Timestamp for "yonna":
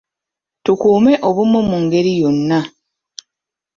2.21-2.59